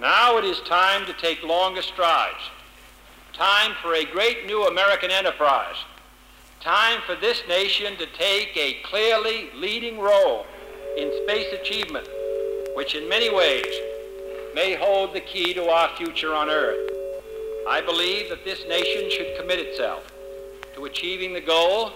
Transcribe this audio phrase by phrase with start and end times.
[0.00, 2.50] Now it is time to take longer strides.
[3.32, 5.76] Time for a great new American enterprise.
[6.60, 10.46] Time for this nation to take a clearly leading role
[10.96, 12.08] in space achievement,
[12.76, 13.66] which in many ways
[14.54, 16.90] may hold the key to our future on Earth.
[17.68, 20.04] I believe that this nation should commit itself
[20.74, 21.92] to achieving the goal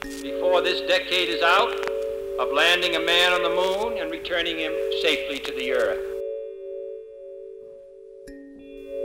[0.00, 1.72] before this decade is out
[2.38, 6.15] of landing a man on the moon and returning him safely to the Earth.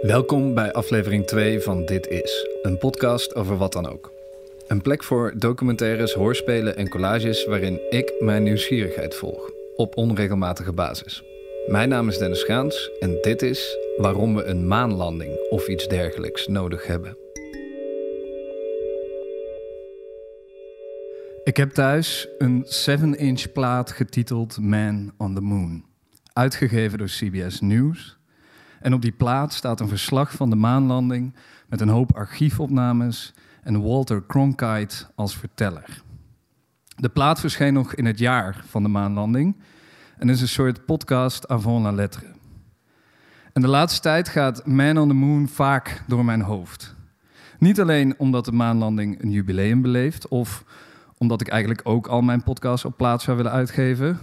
[0.01, 4.11] Welkom bij aflevering 2 van Dit Is, een podcast over wat dan ook.
[4.67, 11.23] Een plek voor documentaires, hoorspelen en collages waarin ik mijn nieuwsgierigheid volg, op onregelmatige basis.
[11.67, 16.47] Mijn naam is Dennis Gaans en dit is waarom we een maanlanding of iets dergelijks
[16.47, 17.17] nodig hebben.
[21.43, 25.85] Ik heb thuis een 7-inch plaat getiteld Man on the Moon,
[26.33, 28.19] uitgegeven door CBS News.
[28.81, 31.35] En op die plaat staat een verslag van de maanlanding
[31.67, 36.01] met een hoop archiefopnames en Walter Cronkite als verteller.
[36.95, 39.55] De plaat verscheen nog in het jaar van de maanlanding
[40.17, 42.25] en is een soort podcast avant la lettre.
[43.53, 46.95] En de laatste tijd gaat Man on the Moon vaak door mijn hoofd.
[47.59, 50.63] Niet alleen omdat de maanlanding een jubileum beleeft, of
[51.17, 54.19] omdat ik eigenlijk ook al mijn podcast op plaats zou willen uitgeven,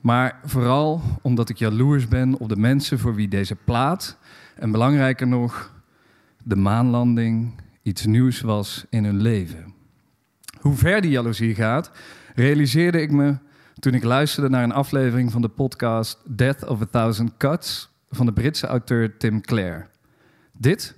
[0.00, 4.18] maar vooral omdat ik jaloers ben op de mensen voor wie deze plaat,
[4.56, 5.72] en belangrijker nog,
[6.44, 9.74] de maanlanding iets nieuws was in hun leven.
[10.60, 11.90] Hoe ver die jaloezie gaat,
[12.34, 13.36] realiseerde ik me
[13.78, 18.26] toen ik luisterde naar een aflevering van de podcast Death of a Thousand Cuts van
[18.26, 19.86] de Britse auteur Tim Clare.
[20.52, 20.96] Dit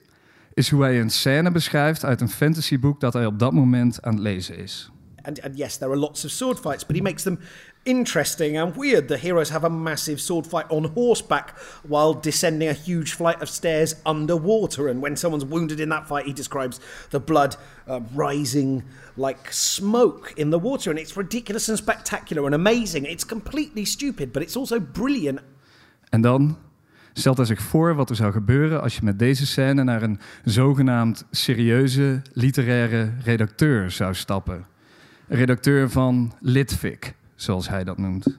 [0.54, 4.12] is hoe hij een scène beschrijft uit een fantasyboek dat hij op dat moment aan
[4.12, 4.90] het lezen is.
[5.22, 7.38] And, and yes, there are lots of sword fights, but he makes them
[7.84, 9.08] interesting and weird.
[9.08, 13.48] The heroes have a massive sword fight on horseback while descending a huge flight of
[13.48, 14.88] stairs underwater.
[14.88, 17.56] And when someone's wounded in that fight, he describes the blood
[17.88, 18.82] uh, rising
[19.16, 20.90] like smoke in the water.
[20.90, 23.06] And it's ridiculous and spectacular and amazing.
[23.06, 25.40] It's completely stupid, but it's also brilliant.
[26.10, 26.58] En dan
[27.12, 30.20] stelt hij zich voor wat er zou gebeuren als je met deze scène naar een
[30.44, 34.66] zogenaamd serieuze literaire redacteur zou stappen.
[35.28, 38.38] Een redacteur van Litvic, zoals hij dat noemt.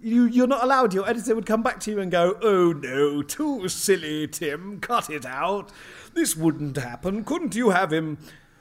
[0.00, 0.92] You, you're not allowed.
[0.92, 4.78] Your editor would come back to you and go, Oh no, too silly, Tim.
[4.78, 5.72] Cut it out.
[6.14, 7.24] This wouldn't happen.
[7.24, 8.16] Couldn't you have him,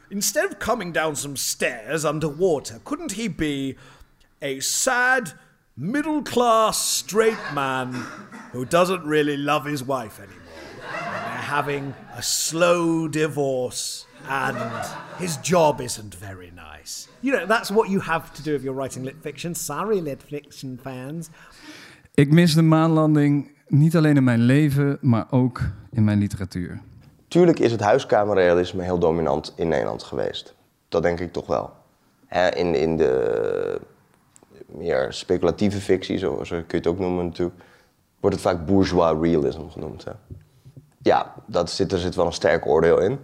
[0.09, 3.75] instead of coming down some stairs underwater, couldn't he be
[4.41, 5.34] a sad,
[5.75, 7.94] middle class, straight man
[8.51, 10.41] who doesn't really love his wife anymore?
[10.91, 14.57] And they're having a slow divorce, and
[15.17, 17.07] his job isn't very nice.
[17.19, 19.55] You know, that's what you have to do if you're writing lit fiction.
[19.55, 21.29] Sorry, lit fiction fans.
[22.13, 25.61] Ik mis de maanlanding niet alleen in mijn leven, maar ook
[25.91, 26.81] in mijn literatuur.
[27.28, 30.55] Tuurlijk is het huiskamerrealisme heel dominant in Nederland geweest.
[30.89, 31.73] Dat denk ik toch wel.
[32.25, 33.81] Hè, in, in de
[34.66, 37.61] meer speculatieve fictie, zo, zo kun je het ook noemen natuurlijk,
[38.19, 40.03] wordt het vaak bourgeois realism genoemd.
[40.03, 40.11] Hè.
[41.01, 43.19] Ja, dat zit, er zit wel een sterk oordeel in.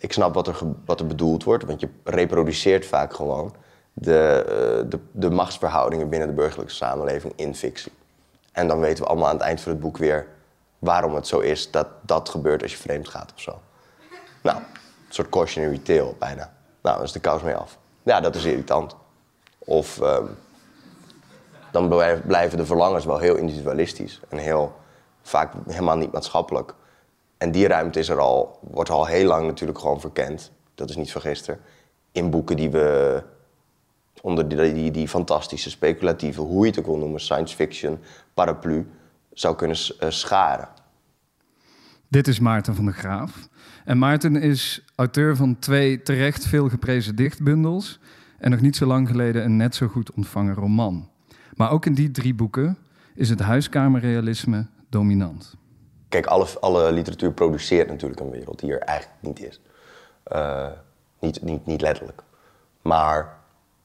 [0.00, 3.54] Ik snap wat er, wat er bedoeld wordt, want je reproduceert vaak gewoon
[3.92, 7.92] de, eh, de, de machtsverhoudingen binnen de burgerlijke samenleving in fictie.
[8.52, 10.26] En dan weten we allemaal aan het eind van het boek weer
[10.78, 13.60] waarom het zo is dat dat gebeurt als je vreemd gaat of zo.
[14.42, 14.64] Nou, een
[15.08, 16.52] soort cautionary tale bijna.
[16.82, 17.78] Nou, dan is de kous mee af.
[18.02, 18.96] Ja, dat is irritant.
[19.58, 20.24] Of ehm,
[21.70, 21.88] dan
[22.26, 24.76] blijven de verlangens wel heel individualistisch en heel
[25.22, 26.74] vaak helemaal niet maatschappelijk.
[27.38, 30.52] En die ruimte is er al, wordt al heel lang natuurlijk gewoon verkend.
[30.74, 31.60] Dat is niet van gisteren.
[32.12, 33.22] In boeken die we
[34.22, 37.98] onder die, die, die fantastische, speculatieve, hoe je het ook wil noemen, science fiction,
[38.34, 38.86] paraplu,
[39.32, 40.68] zou kunnen eh, scharen.
[42.08, 43.48] Dit is Maarten van der Graaf.
[43.84, 48.00] En Maarten is auteur van twee terecht veel geprezen dichtbundels
[48.38, 51.08] en nog niet zo lang geleden een net zo goed ontvangen roman.
[51.54, 52.78] Maar ook in die drie boeken
[53.14, 55.56] is het huiskamerrealisme dominant.
[56.08, 59.60] Kijk, alle, alle literatuur produceert natuurlijk een wereld die er eigenlijk niet is.
[60.22, 60.66] Eh,
[61.18, 62.22] niet, niet, niet letterlijk.
[62.82, 63.38] Maar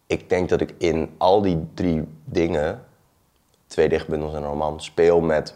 [0.07, 2.83] ik denk dat ik in al die drie dingen,
[3.67, 5.55] twee dichtbundels en een roman, speel met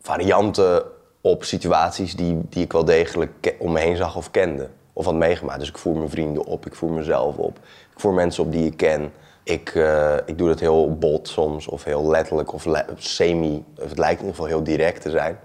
[0.00, 0.82] varianten
[1.20, 4.68] op situaties die, die ik wel degelijk om me heen zag of kende.
[4.92, 5.58] Of had meegemaakt.
[5.58, 7.58] Dus ik voer mijn vrienden op, ik voer mezelf op.
[7.92, 9.12] Ik voer mensen op die ik ken.
[9.42, 13.64] Ik, eh, ik doe dat heel bot soms, of heel letterlijk, of semi.
[13.74, 15.38] Het lijkt in ieder geval heel direct te zijn.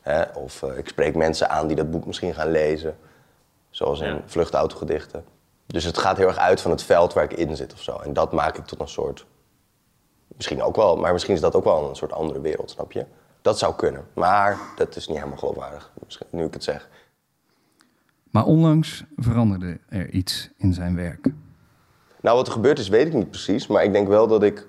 [0.00, 0.22] Hè?
[0.22, 2.96] Of eh, ik spreek mensen aan die dat boek misschien gaan lezen.
[3.70, 5.24] Zoals in vluchtautogedichten.
[5.66, 7.96] Dus het gaat heel erg uit van het veld waar ik in zit of zo.
[7.96, 9.26] En dat maak ik tot een soort...
[10.26, 13.04] Misschien ook wel, maar misschien is dat ook wel een soort andere wereld, snap je?
[13.42, 14.06] Dat zou kunnen.
[14.14, 16.88] Maar dat is niet helemaal geloofwaardig, misschien, nu ik het zeg.
[18.30, 21.32] Maar onlangs veranderde er iets in zijn werk.
[22.20, 23.66] Nou, wat er gebeurd is, weet ik niet precies.
[23.66, 24.66] Maar ik denk wel dat ik.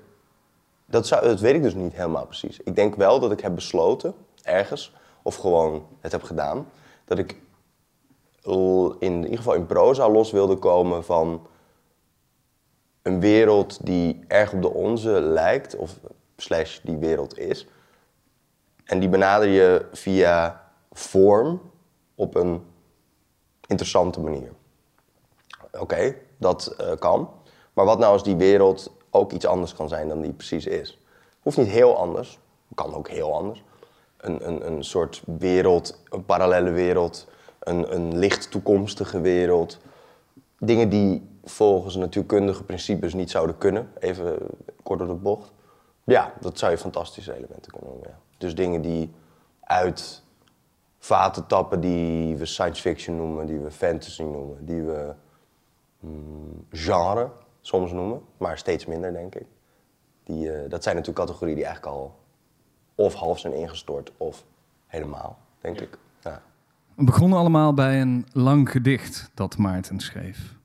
[0.85, 2.59] Dat, zou, dat weet ik dus niet helemaal precies.
[2.63, 4.13] Ik denk wel dat ik heb besloten,
[4.43, 6.67] ergens, of gewoon het heb gedaan,
[7.05, 7.37] dat ik
[8.99, 11.47] in ieder geval in proza los wilde komen van
[13.01, 15.99] een wereld die erg op de onze lijkt, of
[16.37, 17.67] slash die wereld is.
[18.85, 21.61] En die benader je via vorm
[22.15, 22.63] op een
[23.67, 24.51] interessante manier.
[25.79, 27.29] Oké, dat eh, kan.
[27.73, 30.99] Maar wat nou als die wereld ook iets anders kan zijn dan die precies is?
[31.41, 32.39] Hoeft niet heel anders,
[32.75, 33.63] kan ook heel anders.
[34.21, 37.27] Een, een, een soort wereld, een parallele wereld,
[37.59, 39.79] een, een licht toekomstige wereld.
[40.59, 44.37] Dingen die volgens natuurkundige principes niet zouden kunnen, even
[44.83, 45.51] kort door de bocht.
[46.03, 48.17] Ja, dat zou je fantastische elementen kunnen noemen.
[48.37, 49.13] Dus dingen die
[49.59, 50.23] uit
[50.97, 55.13] vaten tappen die we science fiction noemen, die we fantasy noemen, die we
[55.99, 57.29] mm, genre
[57.61, 59.45] soms noemen, maar steeds minder denk ik.
[60.23, 62.15] Die, eh, dat zijn natuurlijk categorieën die eigenlijk al
[62.95, 64.43] of half zijn ingestort of
[64.87, 65.97] helemaal, denk ik.
[66.19, 66.41] Ja.
[66.95, 70.55] We begonnen allemaal bij een lang gedicht dat Maarten schreef.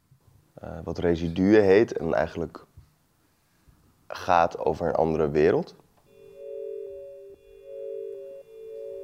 [0.55, 2.65] Eh, wat residuen heet en eigenlijk
[4.09, 5.75] gaat over een andere wereld.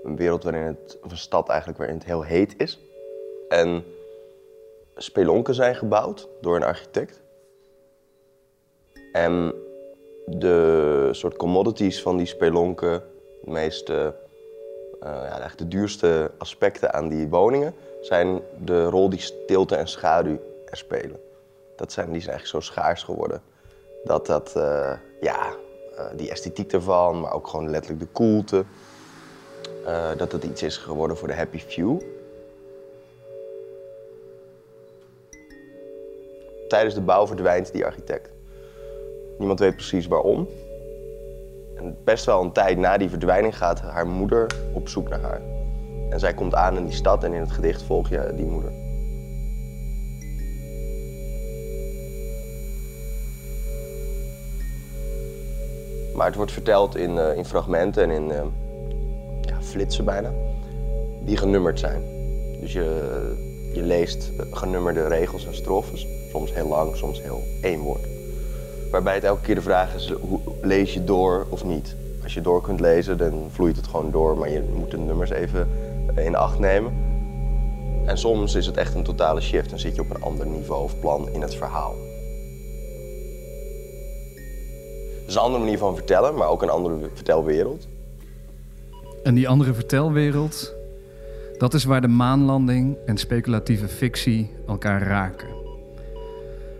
[0.02, 2.80] Een wereld waarin het, of een stad eigenlijk waarin het heel heet is.
[3.48, 3.84] En
[4.96, 7.20] spelonken zijn gebouwd door een architect.
[9.12, 9.54] En
[10.26, 13.02] de soort commodities van die spelonken,
[13.44, 14.14] meeste,
[15.00, 20.38] eh, ja, de duurste aspecten aan die woningen, zijn de rol die stilte en schaduw
[20.66, 21.20] er spelen.
[21.76, 23.42] Dat zijn, die zijn eigenlijk zo schaars geworden.
[24.04, 25.54] Dat dat, eh, ja,
[25.96, 28.64] eh, die esthetiek ervan, maar ook gewoon letterlijk de koelte.
[30.16, 32.00] dat het iets is geworden voor de happy few.
[36.68, 38.30] Tijdens de bouw verdwijnt die architect.
[39.38, 40.48] Niemand weet precies waarom.
[42.04, 45.40] Best wel een tijd na die verdwijning gaat haar moeder op zoek naar haar.
[46.10, 48.72] En zij komt aan in die stad en in het gedicht volg je die moeder.
[56.14, 58.42] Maar het wordt verteld in, eh, in fragmenten en in eh,
[59.40, 60.30] ja, flitsen bijna,
[61.24, 62.02] die genummerd zijn.
[62.60, 62.90] Dus je,
[63.74, 68.11] je leest genummerde regels en strofes, soms heel lang, soms heel één woord.
[68.92, 70.12] Waarbij het elke keer de vraag is,
[70.60, 71.96] lees je door of niet?
[72.22, 75.30] Als je door kunt lezen, dan vloeit het gewoon door, maar je moet de nummers
[75.30, 75.68] even
[76.16, 76.92] in acht nemen.
[78.06, 80.82] En soms is het echt een totale shift en zit je op een ander niveau
[80.82, 81.94] of plan in het verhaal.
[85.20, 87.86] Het is een andere manier van vertellen, maar ook een andere vertelwereld.
[89.22, 90.74] En die andere vertelwereld,
[91.58, 95.61] dat is waar de maanlanding en speculatieve fictie elkaar raken.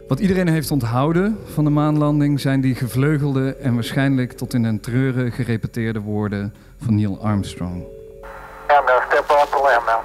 [0.09, 4.81] Wat iedereen heeft onthouden van de maanlanding zijn die gevleugelde en waarschijnlijk tot in den
[4.81, 6.55] treuren gerepeteerde woorden
[6.85, 7.75] van Neil Armstrong.
[7.75, 10.01] I'm going to step off the limb now.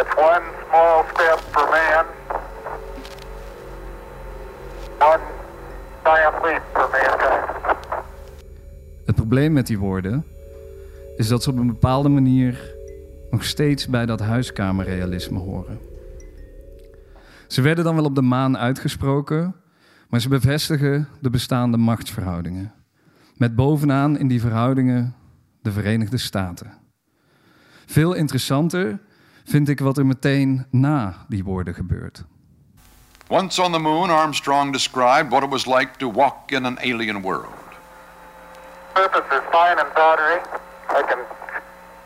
[0.00, 2.04] It's one small step for man,
[4.98, 5.20] one
[6.02, 7.56] giant leap for mankind.
[9.04, 10.24] Het probleem met die woorden
[11.16, 12.74] is dat ze op een bepaalde manier
[13.30, 15.78] nog steeds bij dat huiskamerrealisme horen.
[17.48, 19.54] Ze werden dan wel op de maan uitgesproken,
[20.08, 22.72] maar ze bevestigen de bestaande machtsverhoudingen.
[23.34, 25.14] Met bovenaan in die verhoudingen
[25.62, 26.72] de Verenigde Staten.
[27.86, 28.98] Veel interessanter
[29.44, 32.24] vind ik wat er meteen na die woorden gebeurt.
[33.28, 37.22] Once on the moon, Armstrong described what it was like to walk in an alien
[37.22, 37.54] world.
[38.94, 40.40] Surface is fine and powdery.
[40.90, 41.18] I can,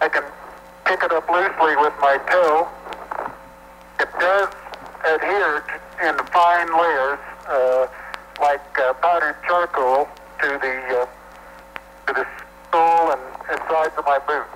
[0.01, 0.25] I can
[0.85, 2.67] pick it up loosely with my toe.
[3.99, 4.62] It does
[5.05, 7.19] adhere t- in fine layers,
[7.49, 7.87] uh,
[8.41, 10.09] like uh, powdered charcoal,
[10.41, 11.07] to the uh,
[12.07, 12.27] to the
[12.73, 14.47] sole and, and sides of my boot.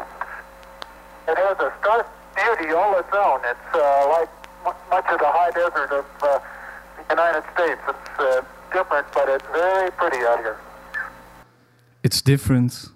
[1.29, 3.41] It has a stark beauty all its own.
[3.53, 4.31] It's uh, like
[4.65, 6.39] mu- much of the high desert of uh,
[6.97, 7.81] the United States.
[7.89, 10.57] It's uh, different, but it's very pretty out here.
[12.03, 12.91] It's different,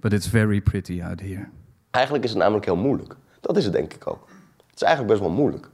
[0.00, 1.48] but it's very pretty out here.
[1.90, 3.14] Eigenlijk is het namelijk heel moeilijk.
[3.40, 4.28] Dat is het denk ik ook.
[4.66, 5.68] Het is eigenlijk best wel moeilijk.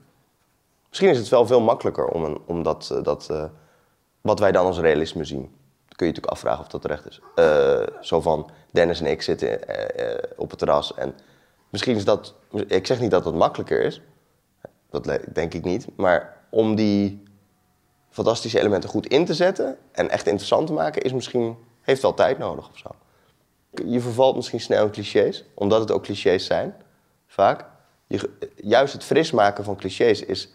[0.93, 3.45] Misschien is het wel veel makkelijker om, een, om dat, eh, dat eh,
[4.21, 5.41] wat wij dan als realisme zien.
[5.41, 7.21] Dan kun je natuurlijk afvragen of dat terecht is.
[7.35, 9.61] Eh, zo van Dennis en ik zitten
[10.37, 11.15] op het terras en
[11.71, 12.35] misschien is dat.
[12.67, 14.01] Ik zeg niet dat het makkelijker is.
[14.91, 15.87] Dat denk ik niet.
[15.97, 17.23] Maar om die
[18.11, 22.15] fantastische elementen goed in te zetten en echt interessant te maken, is misschien, heeft wel
[22.15, 22.89] tijd nodig of zo.
[23.87, 26.75] Je vervalt misschien snel in clichés, omdat het ook clichés zijn,
[27.27, 27.65] vaak.
[28.07, 30.53] Je, juist het fris maken van clichés is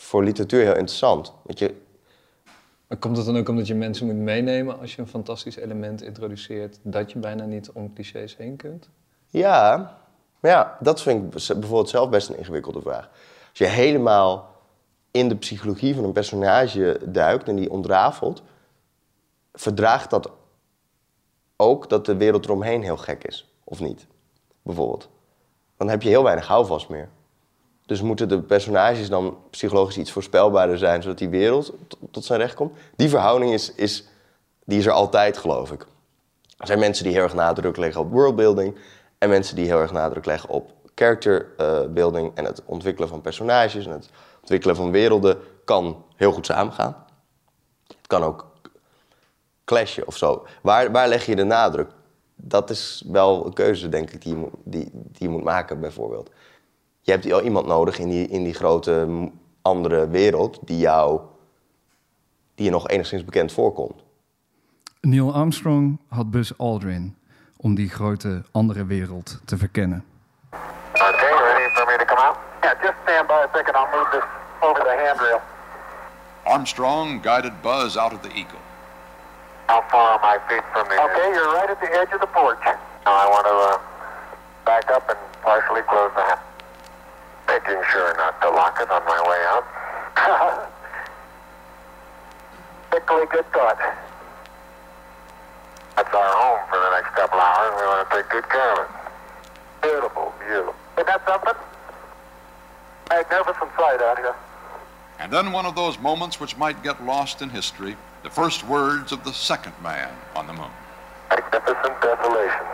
[0.00, 1.32] voor literatuur heel interessant.
[1.42, 1.74] Want je,
[2.86, 6.02] maar komt het dan ook omdat je mensen moet meenemen als je een fantastisch element
[6.02, 8.88] introduceert, dat je bijna niet om clichés heen kunt?
[9.26, 9.76] Ja,
[10.40, 13.08] maar ja, dat vind ik bijvoorbeeld zelf best een ingewikkelde vraag.
[13.48, 14.56] Als je helemaal
[15.10, 18.42] in de psychologie van een personage duikt en die ontrafelt,
[19.52, 20.30] verdraagt dat
[21.56, 24.06] ook dat de wereld eromheen heel gek is, of niet?
[24.62, 25.08] Bijvoorbeeld.
[25.76, 27.08] Dan heb je heel weinig houvast meer.
[27.90, 31.74] Dus moeten de personages dan psychologisch iets voorspelbaarder zijn, zodat die wereld
[32.10, 32.78] tot zijn recht komt?
[32.96, 34.04] Die verhouding is, is,
[34.64, 35.86] die is er altijd, geloof ik.
[36.58, 38.78] Er zijn mensen die heel erg nadruk leggen op worldbuilding
[39.18, 43.86] en mensen die heel erg nadruk leggen op characterbuilding uh, en het ontwikkelen van personages
[43.86, 47.04] en het ontwikkelen van werelden kan heel goed samengaan.
[47.86, 48.46] Het kan ook
[49.64, 50.46] clashen of zo.
[50.62, 51.90] Waar, waar leg je de nadruk?
[52.34, 56.30] Dat is wel een keuze, denk ik, die, die je moet maken, bijvoorbeeld.
[57.10, 59.08] Je hebt iemand nodig in die, in die grote
[59.62, 61.20] andere wereld die jou,
[62.54, 64.02] die je nog enigszins bekend voorkomt.
[65.00, 67.16] Neil Armstrong had Buzz Aldrin
[67.56, 70.04] om die grote andere wereld te verkennen.
[70.92, 72.36] Okay, ready for me to come out?
[72.62, 73.74] Yeah, just stand by a second.
[73.76, 74.24] I'll move this
[74.60, 75.40] over the handrail.
[76.42, 78.62] Armstrong guided Buzz out of the Eagle.
[79.66, 82.30] How far are my feet from the Okay, you're right at the edge of the
[82.38, 82.64] porch.
[83.04, 83.78] Now I want to uh,
[84.64, 86.49] back up and partially close the hatch.
[87.66, 89.64] Making sure not to lock it on my way out.
[92.90, 93.78] Particularly good thought.
[95.96, 97.74] That's our home for the next couple hours.
[97.76, 99.82] We want to take good care of it.
[99.82, 100.74] Beautiful, beautiful.
[100.96, 101.54] Isn't that something?
[103.10, 104.34] Magnificent sight out here.
[105.18, 109.12] And then one of those moments which might get lost in history, the first words
[109.12, 110.70] of the second man on the moon.
[111.28, 112.66] Magnificent desolation.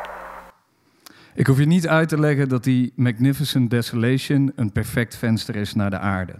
[1.36, 5.74] Ik hoef je niet uit te leggen dat die Magnificent Desolation een perfect venster is
[5.74, 6.34] naar de aarde.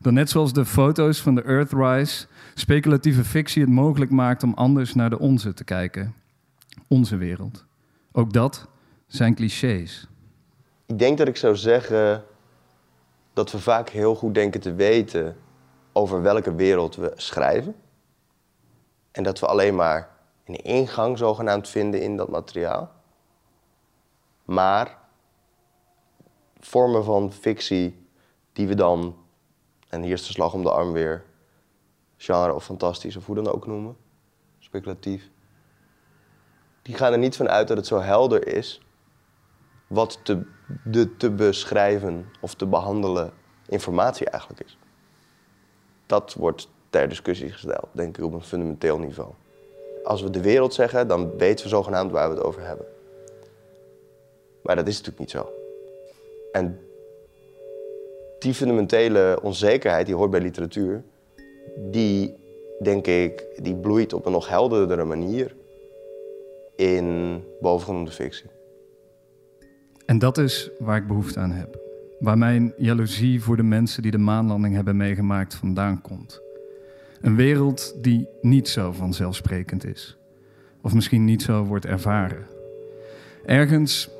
[0.00, 4.94] Dan net zoals de foto's van de Earthrise speculatieve fictie het mogelijk maakt om anders
[4.94, 6.14] naar de onze te kijken.
[6.88, 7.64] Onze wereld.
[8.12, 8.66] Ook dat
[9.06, 10.08] zijn clichés.
[10.86, 12.24] Ik denk dat ik zou zeggen
[13.32, 15.36] dat we vaak heel goed denken te weten
[15.92, 17.74] over welke wereld we schrijven.
[19.10, 20.08] En dat we alleen maar
[20.44, 22.98] een ingang zogenaamd vinden in dat materiaal.
[24.50, 24.98] Maar
[26.60, 28.06] vormen van fictie
[28.52, 29.16] die we dan,
[29.88, 31.24] en hier is de slag om de arm weer,
[32.16, 33.96] genre of fantastisch of hoe dan ook noemen,
[34.58, 35.30] speculatief,
[36.82, 38.80] die gaan er niet van uit dat het zo helder is
[39.86, 40.46] wat te,
[40.84, 43.32] de te beschrijven of te behandelen
[43.66, 44.78] informatie eigenlijk is.
[46.06, 49.32] Dat wordt ter discussie gesteld, denk ik, op een fundamenteel niveau.
[50.04, 52.86] Als we de wereld zeggen, dan weten we zogenaamd waar we het over hebben.
[54.62, 55.48] Maar dat is natuurlijk niet zo.
[56.52, 56.78] En
[58.38, 61.02] die fundamentele onzekerheid, die hoort bij literatuur,
[61.90, 62.34] die
[62.82, 65.54] denk ik, die bloeit op een nog helderdere manier
[66.76, 68.50] in bovengenoemde fictie.
[70.06, 71.78] En dat is waar ik behoefte aan heb.
[72.18, 76.40] Waar mijn jaloezie voor de mensen die de maanlanding hebben meegemaakt vandaan komt.
[77.20, 80.16] Een wereld die niet zo vanzelfsprekend is.
[80.82, 82.46] Of misschien niet zo wordt ervaren.
[83.44, 84.10] Ergens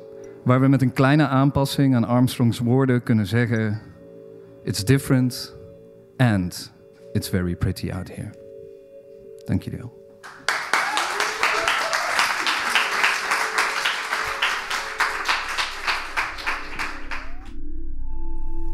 [0.43, 3.81] waar we met een kleine aanpassing aan Armstrongs woorden kunnen zeggen:
[4.63, 5.55] It's different
[6.17, 6.73] and
[7.11, 8.29] it's very pretty out here.
[9.45, 9.99] Dank jullie wel.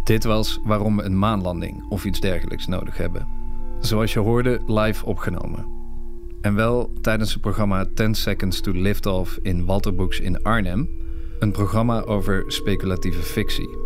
[0.04, 3.28] Dit was waarom we een maanlanding of iets dergelijks nodig hebben.
[3.80, 5.66] Zoals je hoorde, live opgenomen.
[6.42, 10.90] En wel tijdens het programma 10 Seconds to Lift Off in Walterbooks in Arnhem,
[11.40, 13.78] een programma over speculatieve fictie.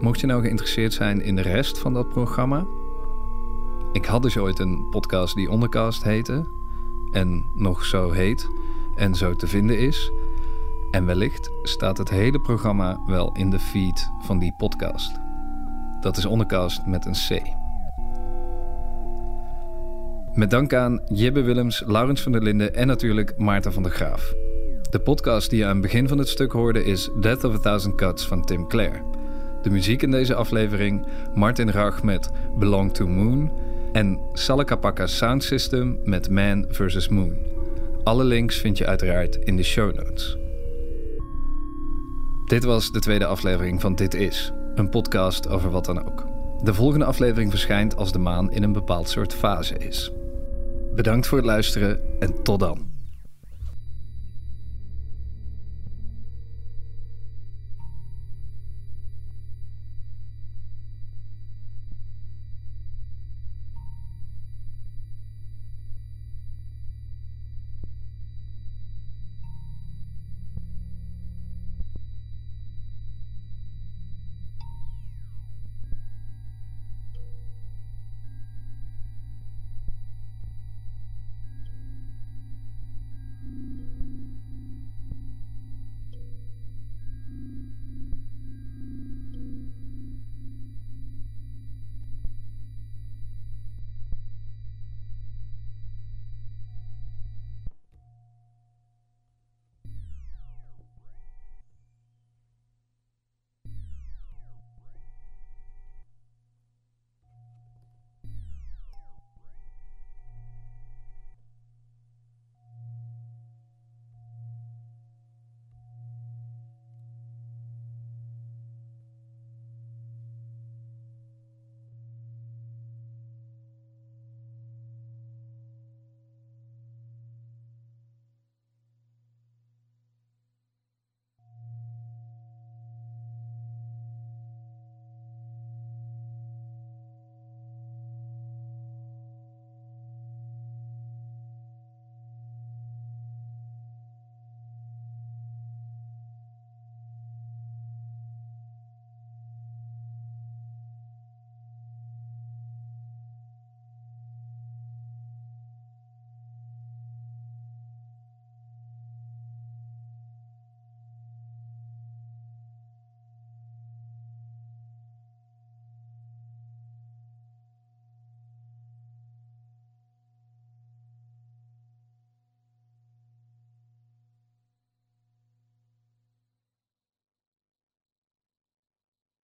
[0.00, 2.66] Mocht je nou geïnteresseerd zijn in de rest van dat programma?
[3.92, 6.44] Ik had dus ooit een podcast die Ondercast heette.
[7.10, 8.48] En nog zo heet.
[8.96, 10.10] En zo te vinden is.
[10.90, 15.18] En wellicht staat het hele programma wel in de feed van die podcast.
[16.00, 17.42] Dat is Ondercast met een C.
[20.34, 24.47] Met dank aan Jibbe Willems, Laurens van der Linden en natuurlijk Maarten van der Graaf.
[24.90, 27.58] De podcast die je aan het begin van het stuk hoorde is Death of a
[27.58, 29.02] Thousand Cuts van Tim Clare.
[29.62, 33.52] De muziek in deze aflevering Martin Rach met Belong to Moon
[33.92, 37.08] en Salakapaka Sound System met Man vs.
[37.08, 37.36] Moon.
[38.04, 40.36] Alle links vind je uiteraard in de show notes.
[42.44, 46.26] Dit was de tweede aflevering van Dit Is, een podcast over wat dan ook.
[46.62, 50.12] De volgende aflevering verschijnt als de maan in een bepaald soort fase is.
[50.94, 52.87] Bedankt voor het luisteren en tot dan.